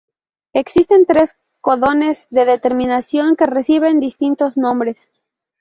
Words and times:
Existen 0.53 1.05
tres 1.05 1.35
codones 1.61 2.25
de 2.31 2.57
terminación, 2.57 3.35
que 3.35 3.45
reciben 3.45 3.99
distintos 3.99 4.57
nombres. 4.57 5.11